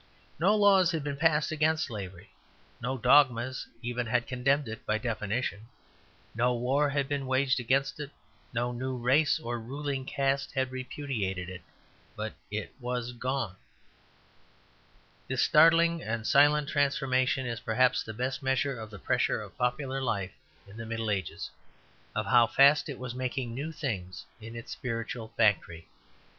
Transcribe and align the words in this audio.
No 0.39 0.55
laws 0.55 0.89
had 0.93 1.03
been 1.03 1.15
passed 1.17 1.51
against 1.51 1.83
slavery; 1.85 2.31
no 2.81 2.97
dogmas 2.97 3.67
even 3.83 4.07
had 4.07 4.25
condemned 4.25 4.67
it 4.67 4.83
by 4.83 4.97
definition; 4.97 5.67
no 6.33 6.55
war 6.55 6.89
had 6.89 7.07
been 7.07 7.27
waged 7.27 7.59
against 7.59 7.99
it, 7.99 8.09
no 8.51 8.71
new 8.71 8.97
race 8.97 9.39
or 9.39 9.59
ruling 9.59 10.03
caste 10.05 10.53
had 10.55 10.71
repudiated 10.71 11.49
it; 11.49 11.61
but 12.15 12.33
it 12.49 12.73
was 12.79 13.11
gone. 13.11 13.57
This 15.27 15.43
startling 15.43 16.01
and 16.01 16.25
silent 16.25 16.67
transformation 16.67 17.45
is 17.45 17.59
perhaps 17.59 18.01
the 18.01 18.11
best 18.11 18.41
measure 18.41 18.79
of 18.79 18.89
the 18.89 18.97
pressure 18.97 19.39
of 19.39 19.55
popular 19.55 20.01
life 20.01 20.33
in 20.67 20.77
the 20.77 20.85
Middle 20.87 21.11
Ages, 21.11 21.51
of 22.15 22.25
how 22.25 22.47
fast 22.47 22.89
it 22.89 22.97
was 22.97 23.13
making 23.13 23.53
new 23.53 23.71
things 23.71 24.25
in 24.41 24.55
its 24.55 24.71
spiritual 24.71 25.27
factory. 25.37 25.87